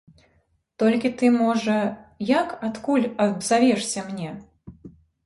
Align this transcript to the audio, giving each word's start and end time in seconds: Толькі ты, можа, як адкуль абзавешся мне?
Толькі 0.83 1.09
ты, 1.19 1.25
можа, 1.41 1.75
як 2.39 2.55
адкуль 2.69 3.05
абзавешся 3.27 3.99
мне? 4.09 4.31